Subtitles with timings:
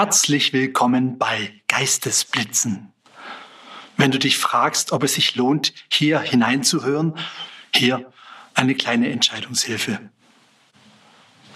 [0.00, 2.92] Herzlich willkommen bei Geistesblitzen.
[3.96, 7.18] Wenn du dich fragst, ob es sich lohnt, hier hineinzuhören,
[7.74, 8.08] hier
[8.54, 9.98] eine kleine Entscheidungshilfe.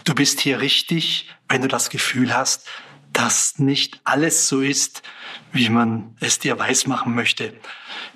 [0.03, 2.67] Du bist hier richtig, wenn du das Gefühl hast,
[3.13, 5.05] dass nicht alles so ist,
[5.53, 7.57] wie man es dir weismachen möchte.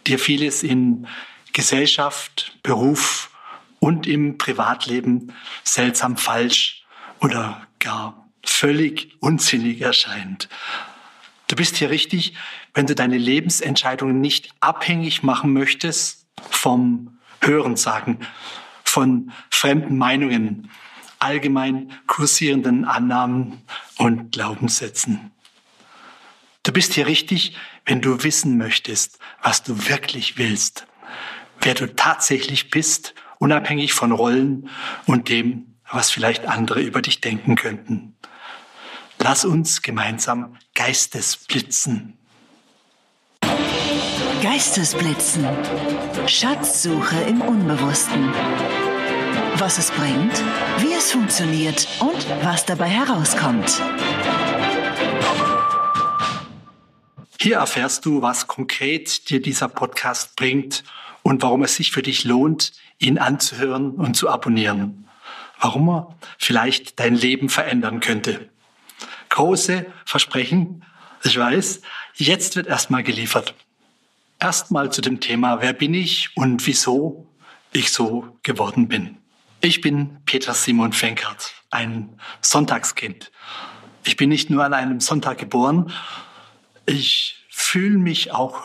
[0.08, 1.06] Dir vieles in
[1.52, 3.30] Gesellschaft, Beruf
[3.78, 5.32] und im Privatleben
[5.62, 6.84] seltsam falsch
[7.20, 10.48] oder gar völlig unsinnig erscheint.
[11.48, 12.34] Du bist hier richtig,
[12.74, 18.18] wenn du deine Lebensentscheidungen nicht abhängig machen möchtest vom Hörensagen,
[18.84, 20.70] von fremden Meinungen,
[21.18, 23.62] allgemein kursierenden Annahmen
[23.98, 25.30] und Glaubenssätzen.
[26.62, 30.86] Du bist hier richtig, wenn du wissen möchtest, was du wirklich willst,
[31.60, 34.68] wer du tatsächlich bist, unabhängig von Rollen
[35.06, 38.15] und dem, was vielleicht andere über dich denken könnten.
[39.28, 42.16] Lass uns gemeinsam Geistesblitzen.
[44.40, 45.44] Geistesblitzen.
[46.28, 48.32] Schatzsuche im Unbewussten.
[49.56, 50.32] Was es bringt,
[50.78, 53.82] wie es funktioniert und was dabei herauskommt.
[57.40, 60.84] Hier erfährst du, was konkret dir dieser Podcast bringt
[61.24, 65.08] und warum es sich für dich lohnt, ihn anzuhören und zu abonnieren.
[65.58, 68.50] Warum er vielleicht dein Leben verändern könnte.
[69.28, 70.84] Große Versprechen,
[71.24, 71.82] ich weiß,
[72.14, 73.54] jetzt wird erstmal geliefert.
[74.38, 77.26] Erstmal zu dem Thema, wer bin ich und wieso
[77.72, 79.18] ich so geworden bin.
[79.60, 83.32] Ich bin Peter Simon Fenkert, ein Sonntagskind.
[84.04, 85.92] Ich bin nicht nur an einem Sonntag geboren,
[86.84, 88.62] ich fühle mich auch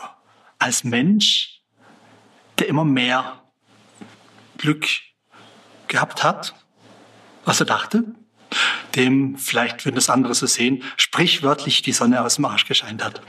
[0.58, 1.60] als Mensch,
[2.58, 3.42] der immer mehr
[4.58, 4.86] Glück
[5.88, 6.54] gehabt hat,
[7.44, 8.04] was er dachte,
[8.94, 13.22] dem, vielleicht würden das andere so sehen, sprichwörtlich die Sonne aus dem Arsch gescheint hat.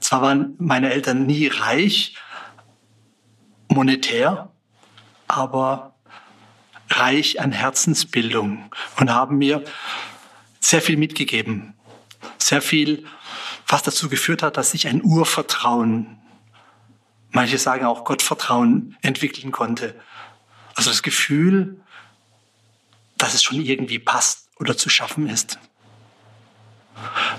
[0.00, 2.16] Zwar waren meine Eltern nie reich,
[3.68, 4.52] monetär,
[5.28, 5.94] aber
[6.90, 9.64] reich an Herzensbildung und haben mir
[10.60, 11.74] sehr viel mitgegeben.
[12.38, 13.06] Sehr viel,
[13.66, 16.18] was dazu geführt hat, dass ich ein Urvertrauen,
[17.30, 19.98] manche sagen auch Gottvertrauen entwickeln konnte.
[20.74, 21.80] Also das Gefühl,
[23.22, 25.58] dass es schon irgendwie passt oder zu schaffen ist.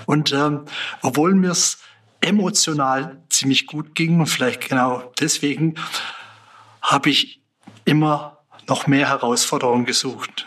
[0.06, 0.64] Und ähm,
[1.02, 1.78] obwohl mir es
[2.20, 5.74] emotional ziemlich gut ging und vielleicht genau deswegen
[6.80, 7.42] habe ich
[7.84, 10.46] immer noch mehr Herausforderungen gesucht.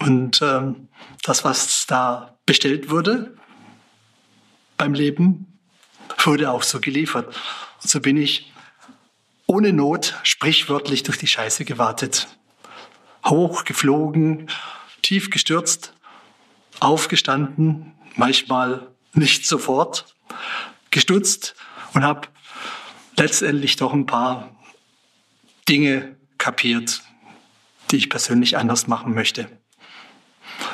[0.00, 0.88] Und ähm,
[1.22, 3.36] das, was da bestellt wurde
[4.78, 5.60] beim Leben,
[6.24, 7.28] wurde auch so geliefert.
[7.82, 8.52] Und so bin ich
[9.46, 12.26] ohne Not sprichwörtlich durch die Scheiße gewartet
[13.24, 14.48] hoch geflogen,
[15.02, 15.94] tief gestürzt,
[16.80, 20.14] aufgestanden, manchmal nicht sofort,
[20.90, 21.54] gestutzt
[21.94, 22.28] und habe
[23.16, 24.56] letztendlich doch ein paar
[25.68, 27.02] Dinge kapiert,
[27.90, 29.48] die ich persönlich anders machen möchte.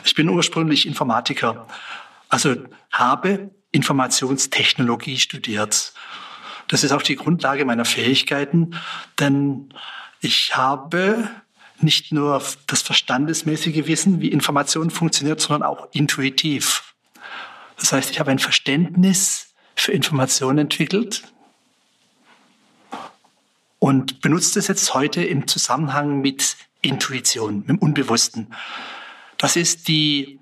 [0.05, 1.67] Ich bin ursprünglich Informatiker,
[2.29, 2.55] also
[2.91, 5.93] habe Informationstechnologie studiert.
[6.69, 8.77] Das ist auch die Grundlage meiner Fähigkeiten,
[9.19, 9.73] denn
[10.21, 11.29] ich habe
[11.83, 16.95] nicht nur das verstandesmäßige Wissen, wie Information funktioniert, sondern auch intuitiv.
[17.79, 21.23] Das heißt, ich habe ein Verständnis für Information entwickelt
[23.79, 28.55] und benutze es jetzt heute im Zusammenhang mit Intuition, mit dem Unbewussten.
[29.37, 30.41] Das ist die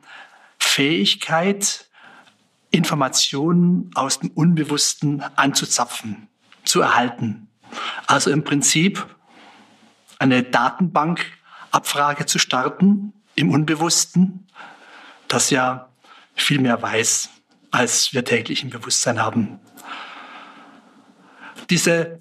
[0.58, 1.88] Fähigkeit,
[2.70, 6.28] Informationen aus dem Unbewussten anzuzapfen,
[6.64, 7.48] zu erhalten.
[8.06, 9.06] Also im Prinzip
[10.18, 14.46] eine Datenbankabfrage zu starten im Unbewussten,
[15.28, 15.88] das ja
[16.34, 17.30] viel mehr weiß,
[17.70, 19.60] als wir täglich im Bewusstsein haben.
[21.70, 22.20] Diese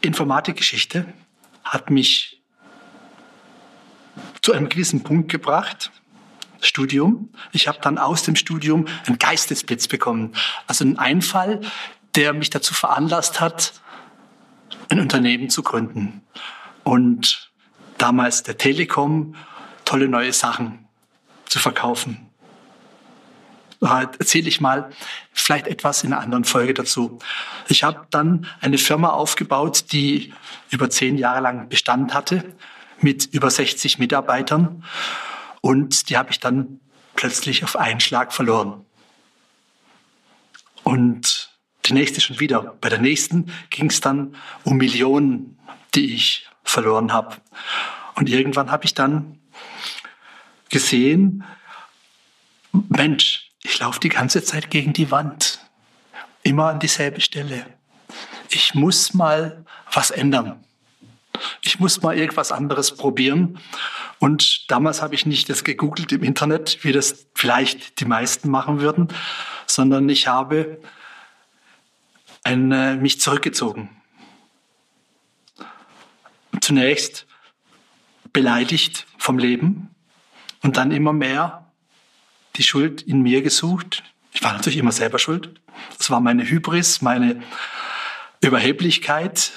[0.00, 1.06] Informatikgeschichte
[1.64, 2.42] hat mich
[4.42, 5.90] zu einem gewissen Punkt gebracht,
[6.60, 7.30] Studium.
[7.52, 10.34] Ich habe dann aus dem Studium einen Geistesblitz bekommen,
[10.66, 11.60] also einen Einfall,
[12.14, 13.74] der mich dazu veranlasst hat,
[14.88, 16.22] ein Unternehmen zu gründen
[16.84, 17.50] und
[17.98, 19.34] damals der Telekom
[19.84, 20.86] tolle neue Sachen
[21.46, 22.26] zu verkaufen.
[23.80, 24.90] Da erzähle ich mal
[25.32, 27.18] vielleicht etwas in einer anderen Folge dazu.
[27.68, 30.32] Ich habe dann eine Firma aufgebaut, die
[30.70, 32.54] über zehn Jahre lang Bestand hatte,
[33.00, 34.84] mit über 60 Mitarbeitern.
[35.60, 36.80] Und die habe ich dann
[37.14, 38.84] plötzlich auf einen Schlag verloren.
[40.82, 41.45] Und
[41.86, 42.76] die nächste schon wieder.
[42.80, 45.58] Bei der nächsten ging es dann um Millionen,
[45.94, 47.36] die ich verloren habe.
[48.14, 49.38] Und irgendwann habe ich dann
[50.68, 51.44] gesehen,
[52.88, 55.60] Mensch, ich laufe die ganze Zeit gegen die Wand.
[56.42, 57.66] Immer an dieselbe Stelle.
[58.50, 60.64] Ich muss mal was ändern.
[61.62, 63.58] Ich muss mal irgendwas anderes probieren.
[64.18, 68.80] Und damals habe ich nicht das gegoogelt im Internet, wie das vielleicht die meisten machen
[68.80, 69.08] würden,
[69.66, 70.80] sondern ich habe
[72.46, 73.90] ein, äh, mich zurückgezogen.
[76.60, 77.26] Zunächst
[78.32, 79.90] beleidigt vom Leben
[80.62, 81.72] und dann immer mehr
[82.54, 84.04] die Schuld in mir gesucht.
[84.32, 85.60] Ich war natürlich immer selber schuld.
[85.98, 87.42] Das war meine Hybris, meine
[88.40, 89.50] Überheblichkeit,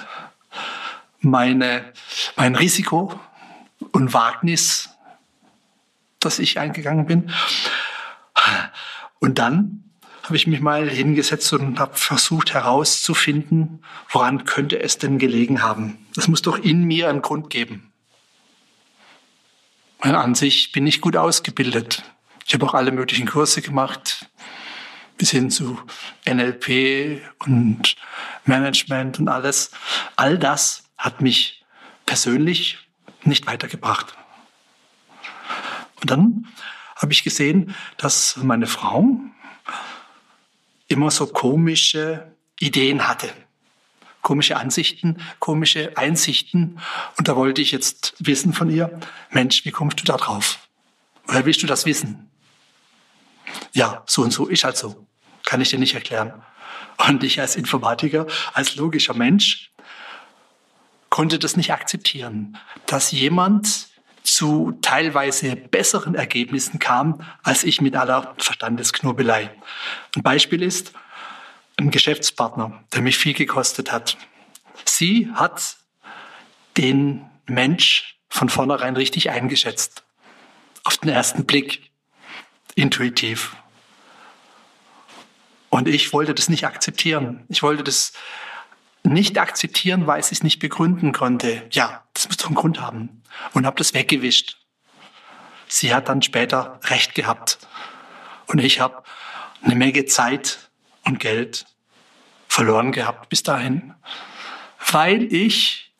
[1.19, 1.93] meine,
[2.37, 3.19] mein Risiko
[3.91, 4.89] und Wagnis,
[6.19, 7.31] dass ich eingegangen bin.
[9.19, 9.88] Und dann
[10.29, 16.05] habe ich mich mal hingesetzt und habe versucht herauszufinden, woran könnte es denn gelegen haben.
[16.13, 17.91] Das muss doch in mir einen Grund geben.
[20.03, 22.03] Und an sich bin ich gut ausgebildet.
[22.45, 24.29] Ich habe auch alle möglichen Kurse gemacht,
[25.17, 25.79] bis hin zu
[26.27, 27.95] NLP und
[28.45, 29.71] Management und alles.
[30.15, 31.65] All das hat mich
[32.05, 32.77] persönlich
[33.23, 34.15] nicht weitergebracht.
[36.01, 36.47] Und dann
[36.95, 39.19] habe ich gesehen, dass meine Frau
[40.89, 43.29] immer so komische Ideen hatte.
[44.21, 46.79] Komische Ansichten, komische Einsichten.
[47.17, 48.99] Und da wollte ich jetzt wissen von ihr,
[49.31, 50.67] Mensch, wie kommst du da drauf?
[51.25, 52.29] Woher willst du das wissen?
[53.71, 55.07] Ja, so und so ist halt so.
[55.45, 56.33] Kann ich dir nicht erklären.
[57.07, 59.71] Und ich als Informatiker, als logischer Mensch,
[61.09, 63.88] konnte das nicht akzeptieren, dass jemand
[64.23, 69.51] zu teilweise besseren Ergebnissen kam, als ich mit aller Verstandesknobelei.
[70.15, 70.93] Ein Beispiel ist
[71.77, 74.17] ein Geschäftspartner, der mich viel gekostet hat.
[74.85, 75.77] Sie hat
[76.77, 80.03] den Mensch von vornherein richtig eingeschätzt.
[80.83, 81.91] Auf den ersten Blick.
[82.75, 83.55] Intuitiv.
[85.69, 87.45] Und ich wollte das nicht akzeptieren.
[87.49, 88.13] Ich wollte das
[89.09, 91.67] nicht akzeptieren, weil sie es nicht begründen konnte.
[91.71, 93.23] Ja, das muss doch einen Grund haben.
[93.53, 94.57] Und habe das weggewischt.
[95.67, 97.59] Sie hat dann später recht gehabt.
[98.47, 99.03] Und ich habe
[99.61, 100.69] eine Menge Zeit
[101.05, 101.65] und Geld
[102.47, 103.93] verloren gehabt bis dahin,
[104.91, 105.93] weil ich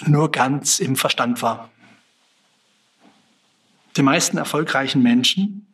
[0.00, 1.70] nur ganz im Verstand war.
[3.96, 5.66] Die meisten erfolgreichen Menschen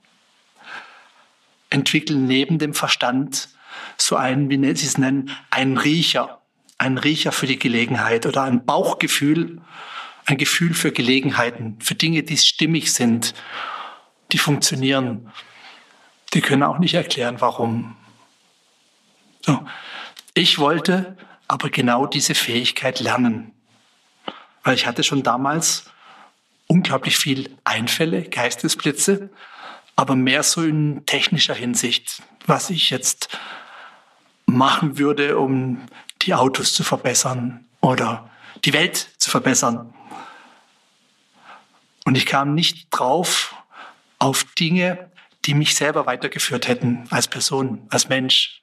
[1.71, 3.49] entwickeln neben dem Verstand
[3.97, 6.40] so einen, wie sie es nennen, einen Riecher
[6.81, 9.61] ein Riecher für die Gelegenheit oder ein Bauchgefühl,
[10.25, 13.35] ein Gefühl für Gelegenheiten, für Dinge, die stimmig sind,
[14.32, 15.31] die funktionieren.
[16.32, 17.97] Die können auch nicht erklären, warum.
[19.43, 19.61] So.
[20.32, 21.19] Ich wollte
[21.49, 23.53] aber genau diese Fähigkeit lernen,
[24.62, 25.85] weil ich hatte schon damals
[26.67, 29.29] unglaublich viel Einfälle, Geistesblitze,
[29.97, 33.38] aber mehr so in technischer Hinsicht, was ich jetzt
[34.47, 35.87] machen würde, um
[36.22, 38.31] die Autos zu verbessern oder
[38.64, 39.94] die Welt zu verbessern.
[42.05, 43.55] Und ich kam nicht drauf
[44.19, 45.11] auf Dinge,
[45.44, 48.62] die mich selber weitergeführt hätten als Person, als Mensch.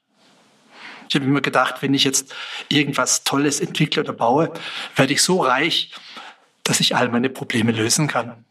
[1.09, 2.35] Ich habe immer gedacht, wenn ich jetzt
[2.69, 4.53] irgendwas Tolles entwickle oder baue,
[4.95, 5.91] werde ich so reich,
[6.63, 8.43] dass ich all meine Probleme lösen kann.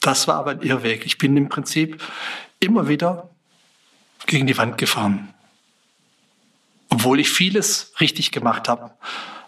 [0.00, 1.06] Das war aber ein Irrweg.
[1.06, 2.02] Ich bin im Prinzip
[2.58, 3.30] immer wieder
[4.26, 5.32] gegen die Wand gefahren
[7.02, 8.92] obwohl ich vieles richtig gemacht habe.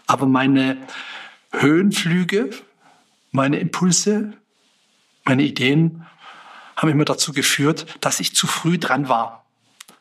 [0.08, 0.76] Aber meine
[1.52, 2.50] Höhenflüge,
[3.30, 4.32] meine Impulse,
[5.24, 6.04] meine Ideen
[6.74, 9.46] haben immer dazu geführt, dass ich zu früh dran war.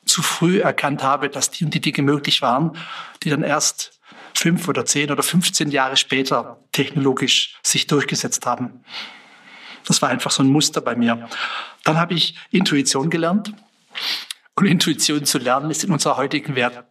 [0.04, 2.76] Zu früh erkannt habe, dass die und die Dinge möglich waren,
[3.22, 4.00] die dann erst
[4.34, 8.84] fünf oder zehn oder 15 Jahre später technologisch sich durchgesetzt haben.
[9.86, 11.30] Das war einfach so ein Muster bei mir.
[11.84, 13.54] Dann habe ich Intuition gelernt.
[14.56, 16.84] Und Intuition zu lernen ist in unserer heutigen Welt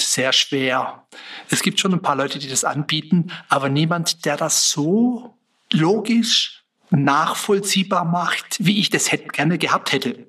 [0.00, 1.06] sehr schwer.
[1.50, 5.36] Es gibt schon ein paar Leute, die das anbieten, aber niemand, der das so
[5.72, 10.26] logisch nachvollziehbar macht, wie ich das hätte, gerne gehabt hätte.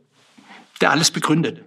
[0.82, 1.64] Der alles begründet.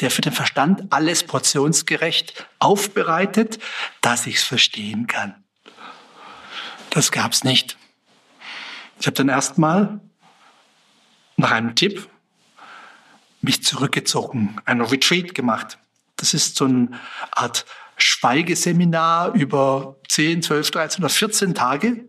[0.00, 3.58] Der für den Verstand alles portionsgerecht aufbereitet,
[4.00, 5.44] dass ich es verstehen kann.
[6.90, 7.76] Das gab's nicht.
[8.98, 10.00] Ich habe dann erstmal
[11.36, 12.08] nach einem Tipp
[13.40, 15.78] mich zurückgezogen, ein Retreat gemacht.
[16.20, 16.88] Das ist so eine
[17.30, 17.64] Art
[17.96, 22.04] Schweigeseminar über 10, 12, 13 oder 14 Tage,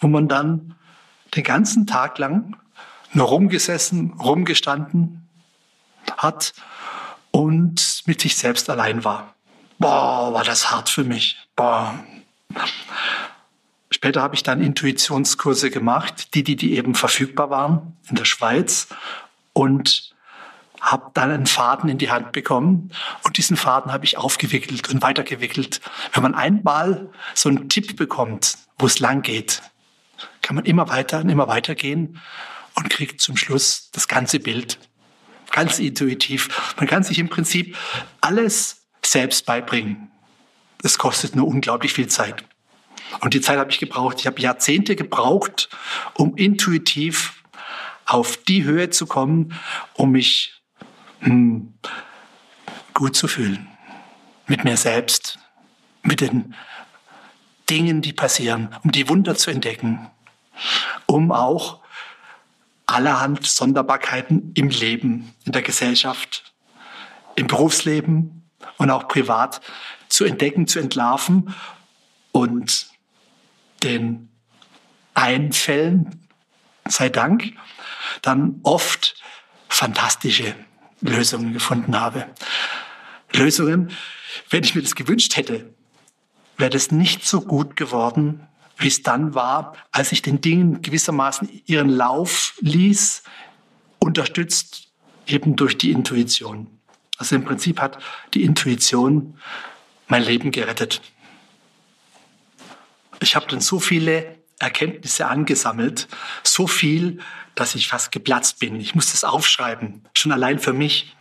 [0.00, 0.74] wo man dann
[1.34, 2.56] den ganzen Tag lang
[3.12, 5.28] nur rumgesessen, rumgestanden
[6.16, 6.52] hat
[7.30, 9.34] und mit sich selbst allein war.
[9.78, 11.36] Boah, war das hart für mich.
[11.56, 11.94] Boah.
[13.90, 18.88] Später habe ich dann Intuitionskurse gemacht, die, die, die eben verfügbar waren in der Schweiz
[19.52, 20.14] und
[20.80, 22.90] habe dann einen Faden in die Hand bekommen
[23.24, 25.80] und diesen Faden habe ich aufgewickelt und weitergewickelt.
[26.12, 29.62] Wenn man einmal so einen Tipp bekommt, wo es lang geht,
[30.42, 32.20] kann man immer weiter und immer weiter gehen
[32.74, 34.78] und kriegt zum Schluss das ganze Bild.
[35.50, 36.74] Ganz intuitiv.
[36.76, 37.76] Man kann sich im Prinzip
[38.20, 40.10] alles selbst beibringen.
[40.82, 42.44] Das kostet nur unglaublich viel Zeit.
[43.20, 44.18] Und die Zeit habe ich gebraucht.
[44.20, 45.70] Ich habe Jahrzehnte gebraucht,
[46.14, 47.42] um intuitiv
[48.06, 49.54] auf die Höhe zu kommen,
[49.94, 50.57] um mich
[52.94, 53.68] gut zu fühlen.
[54.46, 55.38] Mit mir selbst,
[56.02, 56.54] mit den
[57.68, 60.10] Dingen, die passieren, um die Wunder zu entdecken,
[61.06, 61.80] um auch
[62.86, 66.54] allerhand Sonderbarkeiten im Leben, in der Gesellschaft,
[67.36, 68.48] im Berufsleben
[68.78, 69.60] und auch privat
[70.08, 71.54] zu entdecken, zu entlarven
[72.32, 72.88] und
[73.82, 74.28] den
[75.14, 76.26] Einfällen,
[76.88, 77.52] sei Dank,
[78.22, 79.22] dann oft
[79.68, 80.54] fantastische
[81.00, 82.26] Lösungen gefunden habe.
[83.32, 83.90] Lösungen,
[84.50, 85.72] wenn ich mir das gewünscht hätte,
[86.56, 88.46] wäre das nicht so gut geworden,
[88.78, 93.22] wie es dann war, als ich den Dingen gewissermaßen ihren Lauf ließ,
[93.98, 94.88] unterstützt
[95.26, 96.68] eben durch die Intuition.
[97.18, 97.98] Also im Prinzip hat
[98.34, 99.38] die Intuition
[100.06, 101.02] mein Leben gerettet.
[103.20, 106.08] Ich habe dann so viele Erkenntnisse angesammelt,
[106.42, 107.18] so viel,
[107.54, 108.76] dass ich fast geplatzt bin.
[108.76, 111.16] Ich musste es aufschreiben, schon allein für mich.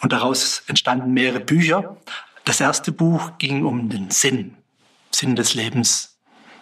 [0.00, 1.96] Und daraus entstanden mehrere Bücher.
[2.44, 4.56] Das erste Buch ging um den Sinn,
[5.10, 6.18] Sinn des Lebens,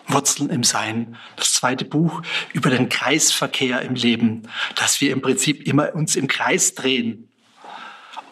[0.06, 1.16] Wurzeln im Sein.
[1.36, 2.22] Das zweite Buch
[2.52, 4.42] über den Kreisverkehr im Leben,
[4.74, 7.28] dass wir im Prinzip immer uns im Kreis drehen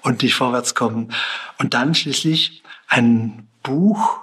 [0.02, 1.12] und nicht vorwärts kommen.
[1.58, 4.20] Und dann schließlich ein Buch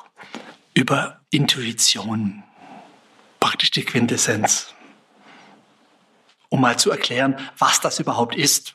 [0.74, 2.44] über Intuition
[3.46, 4.74] praktisch die Quintessenz,
[6.50, 8.74] um mal zu erklären, was das überhaupt ist.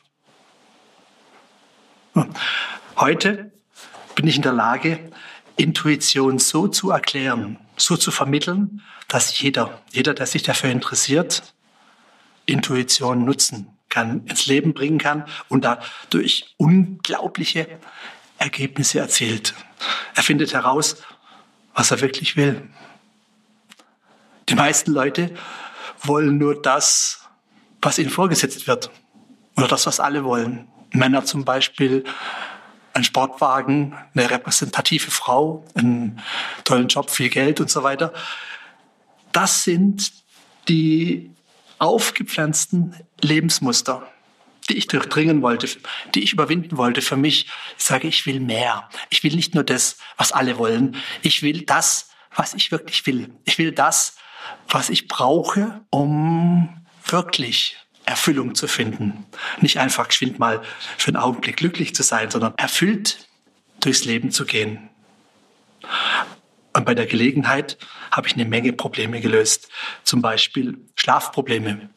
[2.95, 3.51] Heute
[4.15, 5.11] bin ich in der Lage,
[5.57, 11.53] Intuition so zu erklären, so zu vermitteln, dass jeder, jeder, der sich dafür interessiert,
[12.45, 17.67] Intuition nutzen kann, ins Leben bringen kann und dadurch unglaubliche
[18.37, 19.53] Ergebnisse erzielt.
[20.15, 21.03] Er findet heraus,
[21.73, 22.69] was er wirklich will.
[24.49, 25.33] Die meisten Leute
[26.03, 27.27] wollen nur das,
[27.81, 28.91] was ihnen vorgesetzt wird.
[29.57, 30.67] Oder das, was alle wollen.
[30.91, 32.03] Männer zum Beispiel
[32.93, 36.21] ein Sportwagen, eine repräsentative Frau, einen
[36.63, 38.13] tollen Job, viel Geld und so weiter.
[39.31, 40.11] Das sind
[40.67, 41.31] die
[41.79, 44.07] aufgepflanzten Lebensmuster,
[44.69, 45.67] die ich durchdringen wollte,
[46.13, 47.47] die ich überwinden wollte für mich.
[47.77, 48.89] Ich sage, ich will mehr.
[49.09, 50.97] Ich will nicht nur das, was alle wollen.
[51.21, 53.33] Ich will das, was ich wirklich will.
[53.45, 54.17] Ich will das,
[54.67, 59.25] was ich brauche, um wirklich Erfüllung zu finden.
[59.59, 60.61] Nicht einfach geschwind mal
[60.97, 63.27] für einen Augenblick glücklich zu sein, sondern erfüllt
[63.79, 64.89] durchs Leben zu gehen.
[66.73, 67.77] Und bei der Gelegenheit
[68.11, 69.69] habe ich eine Menge Probleme gelöst.
[70.03, 71.89] Zum Beispiel Schlafprobleme.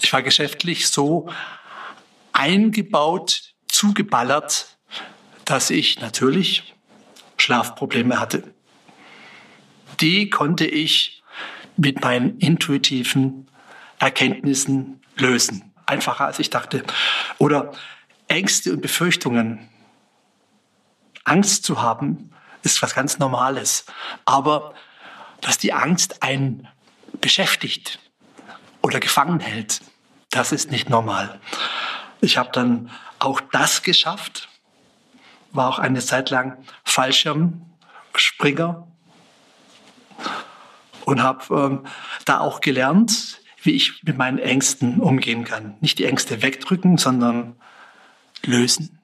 [0.00, 1.30] Ich war geschäftlich so
[2.32, 4.78] eingebaut, zugeballert,
[5.44, 6.74] dass ich natürlich
[7.36, 8.54] Schlafprobleme hatte.
[10.00, 11.22] Die konnte ich
[11.76, 13.48] mit meinen intuitiven
[13.98, 15.72] Erkenntnissen lösen.
[15.86, 16.84] Einfacher als ich dachte.
[17.38, 17.72] Oder
[18.28, 19.68] Ängste und Befürchtungen.
[21.24, 22.30] Angst zu haben
[22.62, 23.86] ist was ganz Normales.
[24.24, 24.74] Aber
[25.40, 26.68] dass die Angst einen
[27.20, 27.98] beschäftigt
[28.82, 29.80] oder gefangen hält,
[30.30, 31.40] das ist nicht normal.
[32.20, 34.48] Ich habe dann auch das geschafft,
[35.52, 38.86] war auch eine Zeit lang Fallschirmspringer
[41.04, 41.86] und habe ähm,
[42.24, 45.76] da auch gelernt, wie ich mit meinen Ängsten umgehen kann.
[45.80, 47.56] Nicht die Ängste wegdrücken, sondern
[48.44, 48.98] lösen.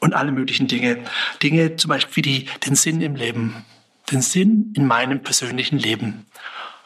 [0.00, 1.04] Und alle möglichen Dinge.
[1.42, 3.64] Dinge zum Beispiel wie die, den Sinn im Leben.
[4.10, 6.26] Den Sinn in meinem persönlichen Leben.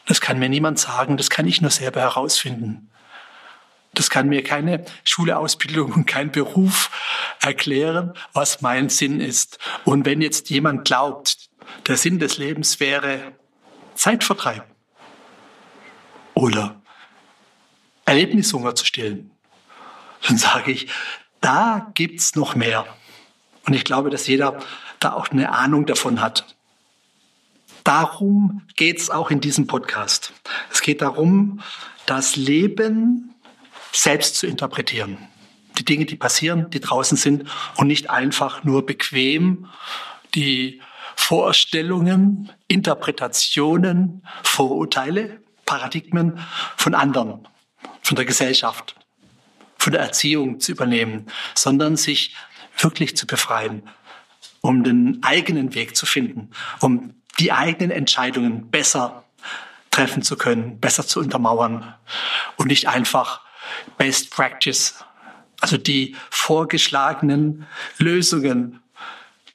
[0.06, 2.90] Das kann mir niemand sagen, das kann ich nur selber herausfinden.
[3.94, 6.90] Das kann mir keine Schule, Ausbildung und kein Beruf
[7.40, 9.58] erklären, was mein Sinn ist.
[9.84, 11.50] Und wenn jetzt jemand glaubt,
[11.86, 13.32] der Sinn des Lebens wäre
[14.02, 14.66] Zeitvertreib
[16.34, 16.82] oder
[18.04, 19.30] Erlebnishunger zu stillen,
[20.26, 20.88] dann sage ich,
[21.40, 22.84] da gibt's noch mehr.
[23.64, 24.58] Und ich glaube, dass jeder
[24.98, 26.56] da auch eine Ahnung davon hat.
[27.84, 30.32] Darum geht's auch in diesem Podcast.
[30.72, 31.60] Es geht darum,
[32.04, 33.36] das Leben
[33.92, 35.16] selbst zu interpretieren.
[35.78, 39.68] Die Dinge, die passieren, die draußen sind und nicht einfach nur bequem
[40.34, 40.80] die
[41.16, 46.38] Vorstellungen, Interpretationen, Vorurteile, Paradigmen
[46.76, 47.48] von anderen,
[48.02, 48.94] von der Gesellschaft,
[49.78, 52.34] von der Erziehung zu übernehmen, sondern sich
[52.78, 53.82] wirklich zu befreien,
[54.60, 56.50] um den eigenen Weg zu finden,
[56.80, 59.24] um die eigenen Entscheidungen besser
[59.90, 61.94] treffen zu können, besser zu untermauern
[62.56, 63.40] und nicht einfach
[63.98, 65.04] Best Practice,
[65.60, 67.66] also die vorgeschlagenen
[67.98, 68.81] Lösungen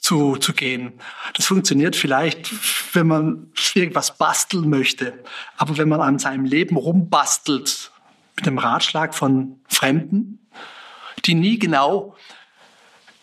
[0.08, 0.94] zu, zu gehen.
[1.34, 2.50] Das funktioniert vielleicht,
[2.96, 5.22] wenn man irgendwas basteln möchte.
[5.58, 7.92] Aber wenn man an seinem Leben rumbastelt
[8.38, 10.40] mit dem Ratschlag von Fremden,
[11.26, 12.16] die nie genau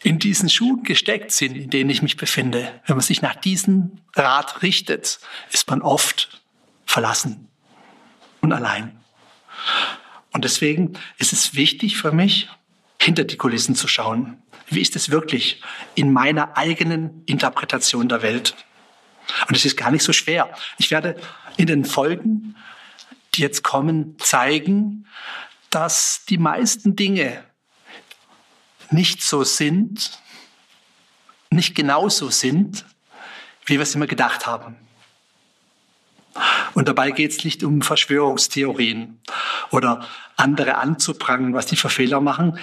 [0.03, 3.93] in diesen Schuhen gesteckt sind, in denen ich mich befinde, wenn man sich nach diesem
[4.15, 5.21] Rat richtet,
[5.53, 6.43] ist man oft
[6.85, 7.49] verlassen
[8.43, 9.01] und allein.
[10.33, 12.51] Und deswegen ist es wichtig für mich,
[13.05, 14.43] hinter die Kulissen zu schauen.
[14.69, 15.61] Wie ist es wirklich
[15.95, 18.55] in meiner eigenen Interpretation der Welt?
[19.49, 20.51] Und es ist gar nicht so schwer.
[20.79, 21.17] Ich werde
[21.57, 22.57] in den Folgen,
[23.35, 25.07] die jetzt kommen, zeigen,
[25.69, 27.45] dass die meisten Dinge
[28.91, 30.19] nicht so sind,
[31.51, 32.87] nicht genauso sind,
[33.67, 34.77] wie wir es immer gedacht haben.
[36.75, 39.21] Und dabei geht es nicht um Verschwörungstheorien
[39.71, 42.59] oder andere anzuprangen, was die für Fehler machen.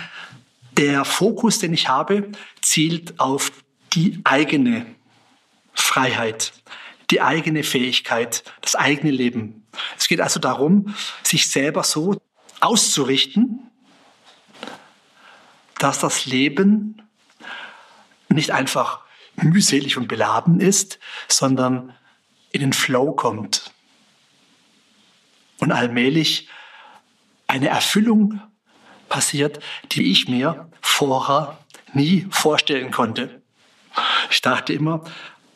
[0.77, 2.29] Der Fokus, den ich habe,
[2.61, 3.51] zielt auf
[3.93, 4.85] die eigene
[5.73, 6.53] Freiheit,
[7.09, 9.67] die eigene Fähigkeit, das eigene Leben.
[9.97, 12.21] Es geht also darum, sich selber so
[12.59, 13.71] auszurichten,
[15.77, 17.01] dass das Leben
[18.29, 19.01] nicht einfach
[19.35, 21.93] mühselig und beladen ist, sondern
[22.51, 23.71] in den Flow kommt
[25.59, 26.49] und allmählich
[27.47, 28.41] eine Erfüllung
[29.09, 29.59] passiert,
[29.91, 31.57] die ich mir vorher
[31.93, 33.41] nie vorstellen konnte.
[34.29, 35.03] Ich dachte immer,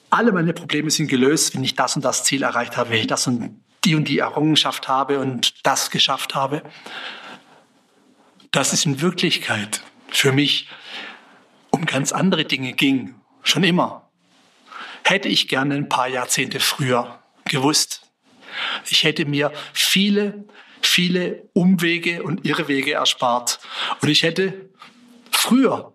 [0.09, 3.07] alle meine Probleme sind gelöst, wenn ich das und das Ziel erreicht habe, wenn ich
[3.07, 6.63] das und die und die Errungenschaft habe und das geschafft habe.
[8.51, 10.69] Das ist in Wirklichkeit für mich
[11.71, 14.04] um ganz andere Dinge ging, schon immer.
[15.07, 18.01] Hätte ich gerne ein paar Jahrzehnte früher gewusst.
[18.89, 20.45] Ich hätte mir viele,
[20.81, 23.59] viele Umwege und Irrwege erspart.
[24.01, 24.67] Und ich hätte
[25.29, 25.93] früher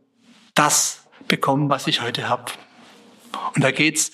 [0.55, 2.53] das bekommen, was ich heute habe.
[3.57, 4.13] Und da geht's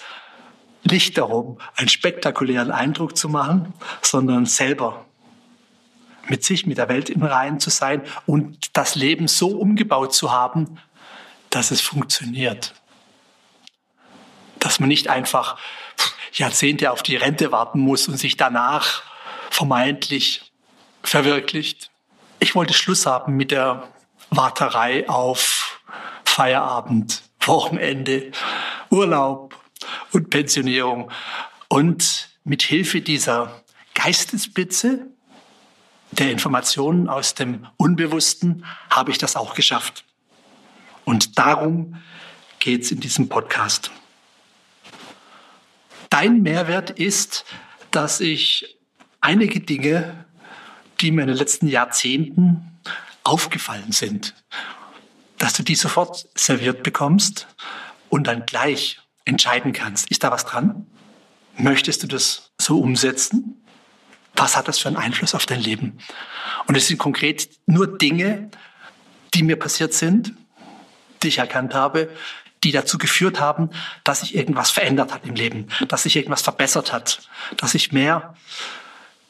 [0.83, 5.05] nicht darum, einen spektakulären Eindruck zu machen, sondern selber
[6.27, 10.33] mit sich, mit der Welt im Reinen zu sein und das Leben so umgebaut zu
[10.33, 10.79] haben,
[11.51, 12.73] dass es funktioniert.
[14.67, 15.59] Dass man nicht einfach
[16.33, 19.05] Jahrzehnte auf die Rente warten muss und sich danach
[19.49, 20.51] vermeintlich
[21.05, 21.93] verwirklicht.
[22.41, 23.89] Ich wollte Schluss haben mit der
[24.31, 25.81] Warterei auf
[26.25, 28.33] Feierabend, Wochenende,
[28.91, 29.55] Urlaub
[30.11, 31.13] und Pensionierung.
[31.69, 33.63] Und mit Hilfe dieser
[33.95, 35.07] Geistesblitze
[36.11, 40.05] der Informationen aus dem Unbewussten habe ich das auch geschafft.
[41.05, 42.03] Und darum
[42.59, 43.93] geht es in diesem Podcast.
[46.11, 47.45] Dein Mehrwert ist,
[47.91, 48.79] dass ich
[49.21, 50.25] einige Dinge,
[51.01, 52.79] die mir in den letzten Jahrzehnten
[53.25, 54.35] aufgefallen sind,
[55.39, 57.47] dass du die sofort serviert bekommst
[58.09, 60.11] und dann gleich entscheiden kannst.
[60.11, 60.87] Ist da was dran?
[61.59, 63.63] Möchtest du das so umsetzen?
[64.35, 65.99] Was hat das für einen Einfluss auf dein Leben?
[66.67, 68.51] Und es sind konkret nur Dinge,
[69.35, 70.35] die mir passiert sind,
[71.23, 72.11] die ich erkannt habe,
[72.67, 73.71] die dazu geführt haben,
[74.03, 77.21] dass sich irgendwas verändert hat im Leben, dass sich irgendwas verbessert hat,
[77.57, 78.35] dass ich mehr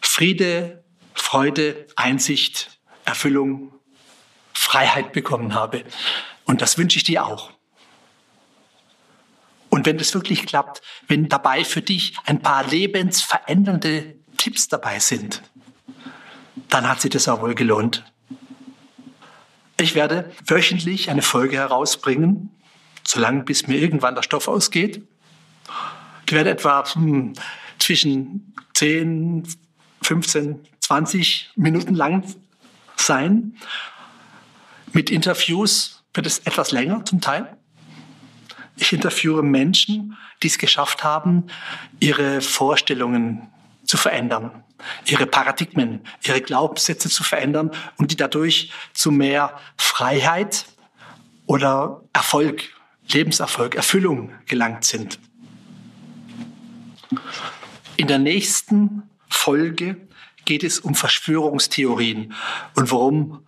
[0.01, 3.72] Friede, Freude, Einsicht, Erfüllung,
[4.55, 5.85] Freiheit bekommen habe.
[6.46, 7.51] Und das wünsche ich dir auch.
[9.68, 15.42] Und wenn das wirklich klappt, wenn dabei für dich ein paar lebensverändernde Tipps dabei sind,
[16.70, 18.03] dann hat sich das auch wohl gelohnt.
[19.79, 22.56] Ich werde wöchentlich eine Folge herausbringen,
[23.07, 25.03] solange bis mir irgendwann der Stoff ausgeht.
[26.29, 27.35] Die werde etwa hm,
[27.79, 29.47] zwischen 10,
[30.03, 32.25] 15, 20 Minuten lang
[32.97, 33.57] sein.
[34.92, 37.57] Mit Interviews wird es etwas länger zum Teil.
[38.77, 41.47] Ich interviewe Menschen, die es geschafft haben,
[42.01, 43.49] ihre Vorstellungen
[43.85, 44.64] zu verändern,
[45.07, 50.66] ihre Paradigmen, ihre Glaubenssätze zu verändern und die dadurch zu mehr Freiheit
[51.47, 52.76] oder Erfolg,
[53.09, 55.19] Lebenserfolg, Erfüllung gelangt sind.
[57.97, 59.97] In der nächsten Folge
[60.45, 62.35] geht es um Verschwörungstheorien
[62.75, 63.47] und warum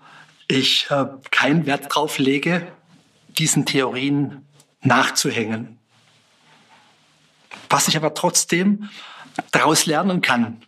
[0.49, 2.73] ich äh, keinen Wert drauf lege,
[3.29, 4.47] diesen Theorien
[4.81, 5.79] nachzuhängen.
[7.68, 8.88] Was ich aber trotzdem
[9.51, 10.62] daraus lernen kann,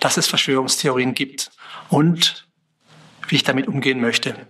[0.00, 1.50] dass es Verschwörungstheorien gibt
[1.88, 2.46] und
[3.28, 4.46] wie ich damit umgehen möchte.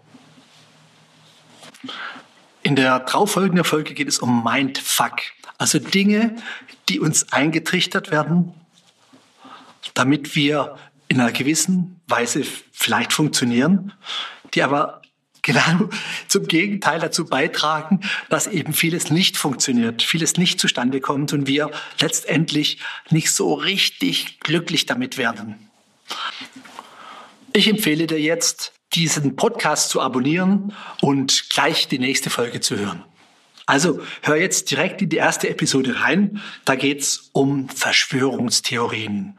[2.63, 5.21] In der darauffolgenden Folge geht es um Mindfuck,
[5.59, 6.37] also Dinge,
[6.89, 8.55] die uns eingetrichtert werden,
[9.95, 10.77] damit wir
[11.09, 13.93] in einer gewissen Weise vielleicht funktionieren,
[14.55, 15.01] die aber
[15.43, 15.89] genau
[16.29, 21.71] zum Gegenteil dazu beitragen, dass eben vieles nicht funktioniert, vieles nicht zustande kommt und wir
[22.01, 22.79] letztendlich
[23.11, 25.71] nicht so richtig glücklich damit werden.
[27.53, 33.05] Ich empfehle dir jetzt, diesen Podcast zu abonnieren und gleich die nächste Folge zu hören.
[33.67, 36.41] Also hör jetzt direkt in die erste Episode rein.
[36.65, 39.39] Da geht's um Verschwörungstheorien.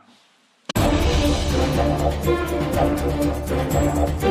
[3.92, 4.31] Musik